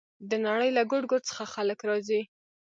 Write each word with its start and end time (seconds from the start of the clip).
د 0.29 0.31
نړۍ 0.47 0.69
له 0.77 0.83
ګوټ 0.91 1.03
ګوټ 1.11 1.23
څخه 1.29 1.43
خلک 1.53 1.79
راځي. 1.89 2.21